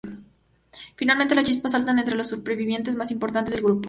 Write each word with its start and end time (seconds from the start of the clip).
Finalmente, 0.95 1.35
las 1.35 1.45
chispas 1.45 1.73
saltan 1.73 1.99
entre 1.99 2.15
los 2.15 2.27
supervivientes 2.27 2.95
más 2.95 3.11
importantes 3.11 3.53
del 3.53 3.63
grupo. 3.63 3.79